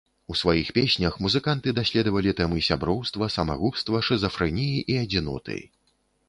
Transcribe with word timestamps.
У 0.33 0.35
сваіх 0.37 0.69
песнях 0.77 1.19
музыканты 1.25 1.73
даследавалі 1.79 2.33
тэмы 2.39 2.63
сяброўства, 2.69 3.29
самагубства, 3.35 4.01
шызафрэніі 4.09 4.81
і 4.95 4.99
адзіноты. 5.05 5.61